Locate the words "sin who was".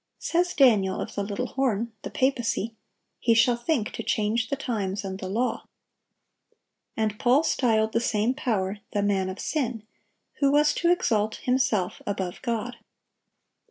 9.39-10.73